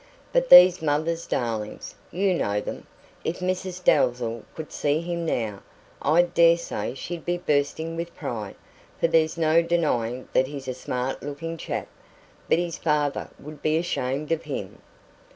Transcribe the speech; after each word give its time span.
"But 0.33 0.49
these 0.49 0.81
mother's 0.81 1.27
darlings 1.27 1.93
you 2.09 2.33
know 2.33 2.59
them. 2.59 2.87
If 3.23 3.37
Mrs 3.37 3.83
Dalzell 3.83 4.43
could 4.55 4.71
see 4.71 4.99
him 4.99 5.27
now, 5.27 5.61
I 6.01 6.23
daresay 6.23 6.95
she'd 6.95 7.23
be 7.23 7.37
bursting 7.37 7.95
with 7.95 8.15
pride, 8.15 8.55
for 8.99 9.07
there's 9.07 9.37
no 9.37 9.61
denying 9.61 10.27
that 10.33 10.47
he's 10.47 10.67
a 10.67 10.73
smart 10.73 11.21
looking 11.21 11.55
chap. 11.55 11.87
But 12.49 12.57
his 12.57 12.79
father 12.79 13.29
would 13.37 13.61
be 13.61 13.77
ashamed 13.77 14.31
of 14.31 14.45
him." 14.45 14.79